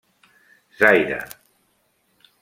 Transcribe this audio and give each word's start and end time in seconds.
Zaire. 0.79 1.19